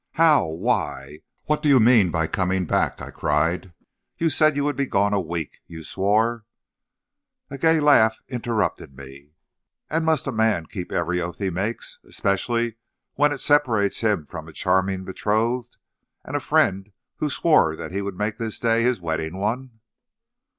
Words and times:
"'How? 0.13 0.47
Why? 0.47 1.19
What 1.45 1.61
do 1.61 1.69
you 1.69 1.79
mean 1.79 2.09
by 2.09 2.25
coming 2.25 2.65
back?' 2.65 2.99
I 3.03 3.11
cried. 3.11 3.71
'You 4.17 4.31
said 4.31 4.55
you 4.55 4.63
would 4.63 4.75
be 4.75 4.87
gone 4.87 5.13
a 5.13 5.21
week. 5.21 5.59
You 5.67 5.83
swore' 5.83 6.43
"A 7.51 7.59
gay 7.59 7.79
laugh 7.79 8.17
interrupted 8.27 8.97
me. 8.97 9.33
"'And 9.91 10.03
must 10.03 10.25
a 10.25 10.31
man 10.31 10.65
keep 10.65 10.91
every 10.91 11.21
oath 11.21 11.37
he 11.37 11.51
makes, 11.51 11.99
especially 12.03 12.77
when 13.13 13.31
it 13.31 13.37
separates 13.41 14.01
him 14.01 14.25
from 14.25 14.47
a 14.47 14.53
charming 14.53 15.03
betrothed, 15.03 15.77
and 16.25 16.35
a 16.35 16.39
friend 16.39 16.91
who 17.17 17.29
swore 17.29 17.75
that 17.75 17.91
he 17.91 18.01
would 18.01 18.17
make 18.17 18.39
this 18.39 18.59
day 18.59 18.81
his 18.81 18.99
wedding 18.99 19.37
one?' 19.37 19.81